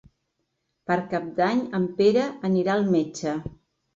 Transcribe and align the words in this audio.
Per 0.91 0.95
Cap 1.11 1.27
d'Any 1.41 1.61
en 1.79 1.85
Pere 1.99 2.23
anirà 2.49 2.75
al 2.79 2.89
metge. 2.97 3.37